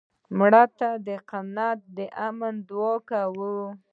مړه 0.37 0.63
ته 0.77 0.89
د 1.05 1.09
قیامت 1.29 1.79
د 1.97 1.99
امن 2.27 2.53
دعا 2.69 2.93
کوو 3.09 3.57